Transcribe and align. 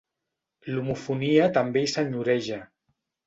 L'homofonia 0.75 1.45
també 1.59 1.85
hi 1.87 1.91
senyoreja. 1.93 2.59